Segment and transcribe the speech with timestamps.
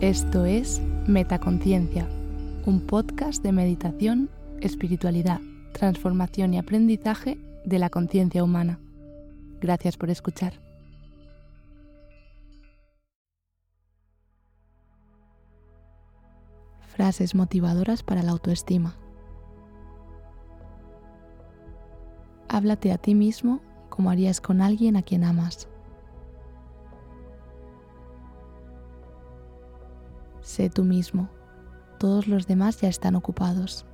[0.00, 2.08] Esto es Metaconciencia,
[2.64, 4.30] un podcast de meditación,
[4.62, 5.42] espiritualidad,
[5.74, 8.80] transformación y aprendizaje de la conciencia humana.
[9.60, 10.54] Gracias por escuchar.
[16.80, 18.96] Frases motivadoras para la autoestima.
[22.48, 23.60] Háblate a ti mismo
[23.90, 25.68] como harías con alguien a quien amas.
[30.42, 31.28] Sé tú mismo.
[31.98, 33.86] Todos los demás ya están ocupados.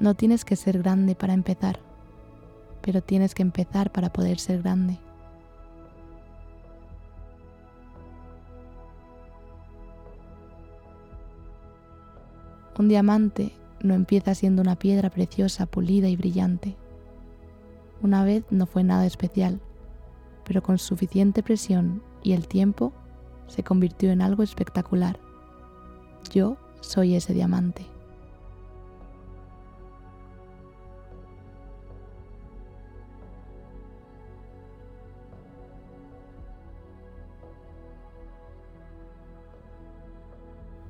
[0.00, 1.80] No tienes que ser grande para empezar,
[2.82, 5.00] pero tienes que empezar para poder ser grande.
[12.78, 13.52] Un diamante
[13.82, 16.76] no empieza siendo una piedra preciosa, pulida y brillante.
[18.00, 19.60] Una vez no fue nada especial,
[20.48, 22.94] pero con suficiente presión y el tiempo
[23.48, 25.20] se convirtió en algo espectacular.
[26.32, 27.86] Yo soy ese diamante.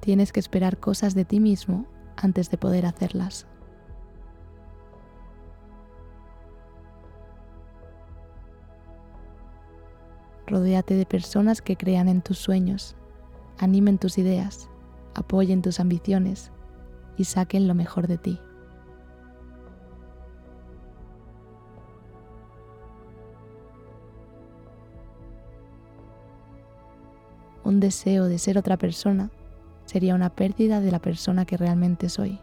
[0.00, 3.46] Tienes que esperar cosas de ti mismo antes de poder hacerlas.
[10.46, 12.94] Rodéate de personas que crean en tus sueños,
[13.58, 14.68] animen tus ideas,
[15.14, 16.52] apoyen tus ambiciones
[17.16, 18.38] y saquen lo mejor de ti.
[27.64, 29.30] Un deseo de ser otra persona
[29.86, 32.38] sería una pérdida de la persona que realmente soy.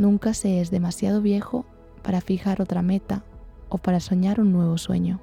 [0.00, 1.66] Nunca se es demasiado viejo
[2.02, 3.22] para fijar otra meta
[3.68, 5.20] o para soñar un nuevo sueño.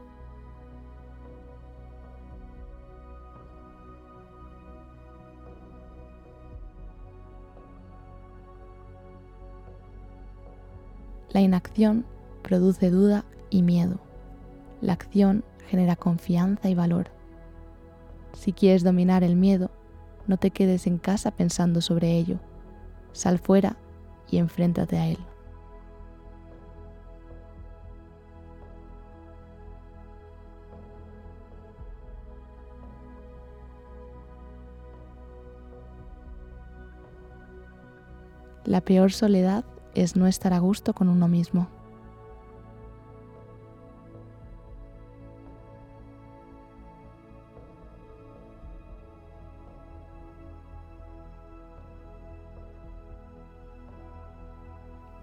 [11.32, 12.06] La inacción
[12.44, 13.98] produce duda y miedo.
[14.82, 17.08] La acción genera confianza y valor.
[18.34, 19.72] Si quieres dominar el miedo,
[20.28, 22.38] no te quedes en casa pensando sobre ello.
[23.12, 23.76] Sal fuera
[24.30, 25.18] y enfréntate a Él.
[38.66, 39.64] La peor soledad
[39.96, 41.77] es no estar a gusto con uno mismo.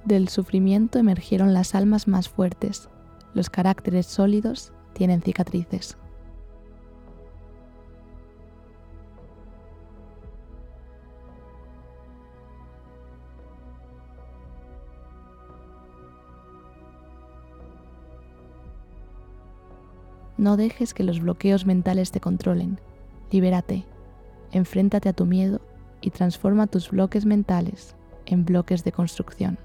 [0.04, 2.90] Del sufrimiento emergieron las almas más fuertes.
[3.32, 5.96] Los caracteres sólidos tienen cicatrices.
[20.36, 22.78] No dejes que los bloqueos mentales te controlen.
[23.30, 23.86] Libérate.
[24.52, 25.62] Enfréntate a tu miedo
[26.02, 29.58] y transforma tus bloques mentales en bloques de construcción.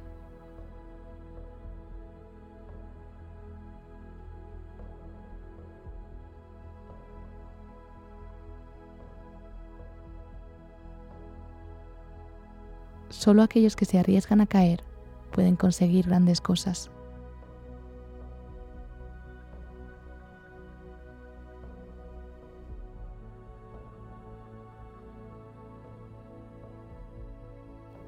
[13.10, 14.84] Solo aquellos que se arriesgan a caer
[15.32, 16.92] pueden conseguir grandes cosas.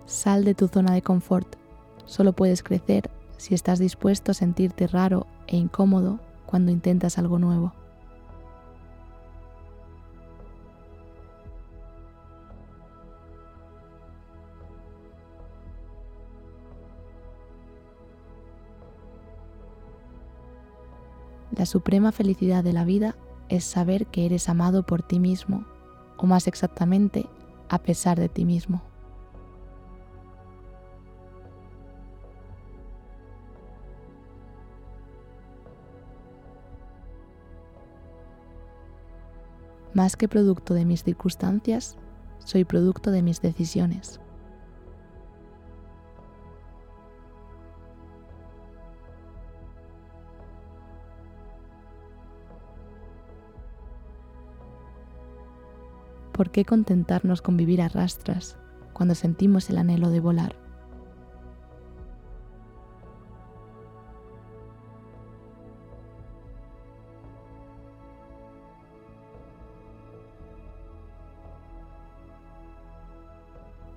[0.06, 1.56] Sal de tu zona de confort.
[2.06, 7.74] Solo puedes crecer si estás dispuesto a sentirte raro e incómodo cuando intentas algo nuevo.
[21.62, 23.16] La suprema felicidad de la vida
[23.48, 25.64] es saber que eres amado por ti mismo,
[26.18, 27.28] o más exactamente,
[27.70, 28.82] a pesar de ti mismo.
[39.94, 41.96] Más que producto de mis circunstancias,
[42.40, 44.20] soy producto de mis decisiones.
[56.42, 58.58] ¿Por qué contentarnos con vivir a rastras
[58.94, 60.56] cuando sentimos el anhelo de volar?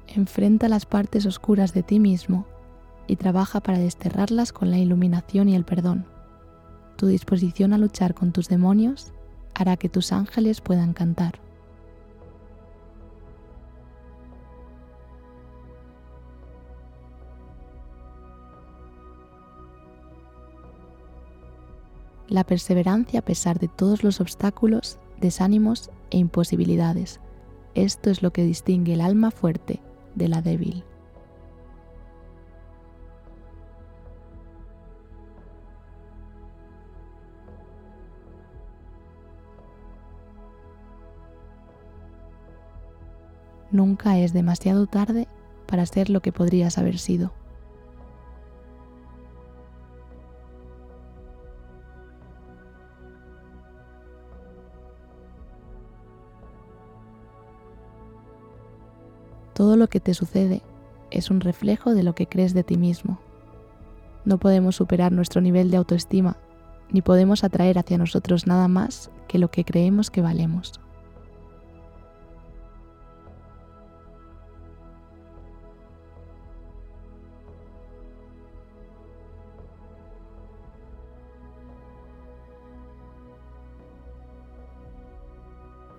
[0.08, 2.44] Enfrenta las partes oscuras de ti mismo
[3.06, 6.04] y trabaja para desterrarlas con la iluminación y el perdón.
[6.96, 9.14] Tu disposición a luchar con tus demonios
[9.54, 11.43] hará que tus ángeles puedan cantar.
[22.34, 27.20] La perseverancia a pesar de todos los obstáculos, desánimos e imposibilidades.
[27.76, 29.80] Esto es lo que distingue el alma fuerte
[30.16, 30.82] de la débil.
[43.70, 45.28] Nunca es demasiado tarde
[45.68, 47.43] para ser lo que podrías haber sido.
[59.64, 60.60] Todo lo que te sucede
[61.10, 63.18] es un reflejo de lo que crees de ti mismo.
[64.26, 66.36] No podemos superar nuestro nivel de autoestima,
[66.90, 70.78] ni podemos atraer hacia nosotros nada más que lo que creemos que valemos.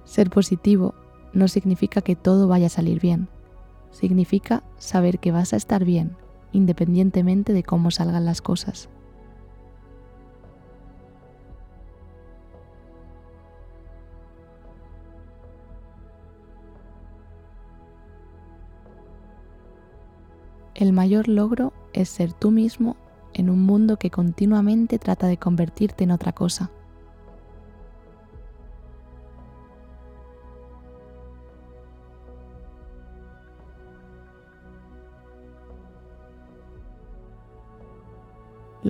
[0.04, 0.94] Ser positivo
[1.34, 3.28] no significa que todo vaya a salir bien.
[3.96, 6.18] Significa saber que vas a estar bien
[6.52, 8.90] independientemente de cómo salgan las cosas.
[20.74, 22.98] El mayor logro es ser tú mismo
[23.34, 26.70] en un mundo que continuamente trata de convertirte en otra cosa.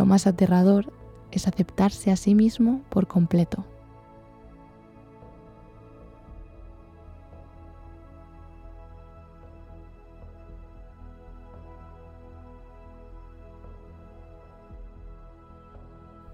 [0.05, 0.93] Lo más aterrador
[1.31, 3.65] es aceptarse a sí mismo por completo.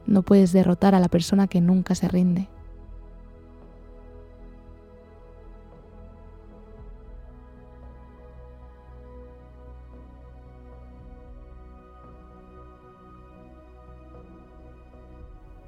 [0.05, 2.49] No puedes derrotar a la persona que nunca se rinde.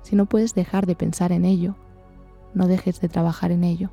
[0.04, 1.76] Si no puedes dejar de pensar en ello,
[2.54, 3.90] no dejes de trabajar en ello.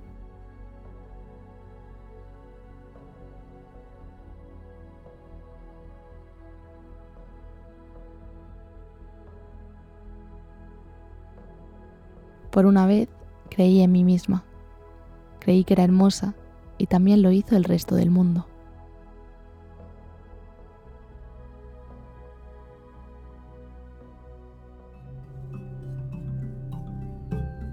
[12.50, 13.08] Por una vez
[13.48, 14.44] creí en mí misma,
[15.38, 16.34] creí que era hermosa
[16.78, 18.49] y también lo hizo el resto del mundo.